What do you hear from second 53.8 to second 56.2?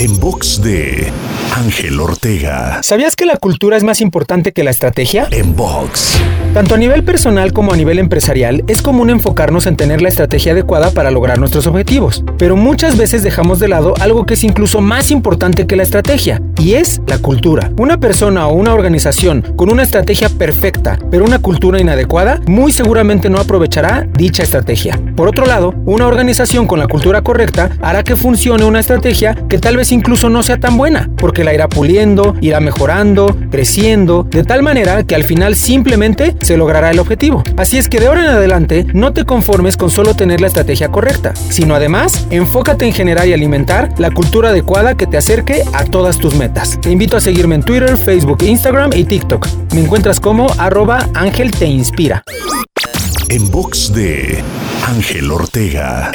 de Ángel Ortega.